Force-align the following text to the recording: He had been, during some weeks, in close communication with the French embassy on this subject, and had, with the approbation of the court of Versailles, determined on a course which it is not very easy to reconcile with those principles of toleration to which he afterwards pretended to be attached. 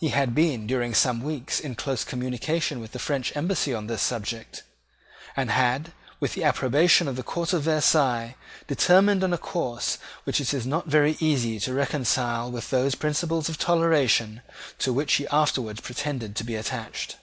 He 0.00 0.08
had 0.08 0.34
been, 0.34 0.66
during 0.66 0.92
some 0.92 1.20
weeks, 1.22 1.60
in 1.60 1.76
close 1.76 2.02
communication 2.02 2.80
with 2.80 2.90
the 2.90 2.98
French 2.98 3.30
embassy 3.36 3.72
on 3.72 3.86
this 3.86 4.02
subject, 4.02 4.64
and 5.36 5.52
had, 5.52 5.92
with 6.18 6.32
the 6.34 6.42
approbation 6.42 7.06
of 7.06 7.14
the 7.14 7.22
court 7.22 7.52
of 7.52 7.62
Versailles, 7.62 8.34
determined 8.66 9.22
on 9.22 9.32
a 9.32 9.38
course 9.38 9.98
which 10.24 10.40
it 10.40 10.52
is 10.52 10.66
not 10.66 10.88
very 10.88 11.16
easy 11.20 11.60
to 11.60 11.72
reconcile 11.74 12.50
with 12.50 12.70
those 12.70 12.96
principles 12.96 13.48
of 13.48 13.56
toleration 13.56 14.42
to 14.80 14.92
which 14.92 15.12
he 15.12 15.28
afterwards 15.28 15.80
pretended 15.80 16.34
to 16.34 16.42
be 16.42 16.56
attached. 16.56 17.18